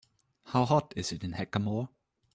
[0.45, 1.89] How hot is it in Hackamore